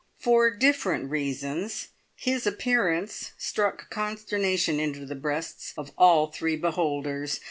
[0.17, 7.39] For different reasons his appearance struck consternation into the breasts of all three beholders.